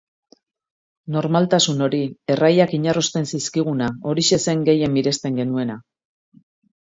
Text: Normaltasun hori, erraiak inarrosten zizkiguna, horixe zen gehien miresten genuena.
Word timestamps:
Normaltasun 1.15 1.83
hori, 1.87 1.99
erraiak 2.35 2.73
inarrosten 2.77 3.29
zizkiguna, 3.33 3.91
horixe 4.13 4.41
zen 4.47 4.65
gehien 4.71 4.97
miresten 4.97 5.39
genuena. 5.43 5.77